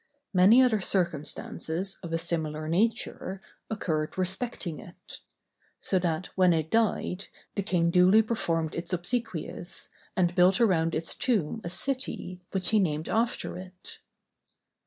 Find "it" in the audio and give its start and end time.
4.79-5.19, 6.53-6.71, 13.59-13.99